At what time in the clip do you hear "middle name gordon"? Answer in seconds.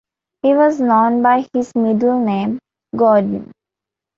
1.75-3.51